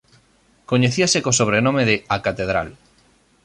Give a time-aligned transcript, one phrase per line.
[0.71, 2.69] Coñecíase co sobrenome de "A Catedral".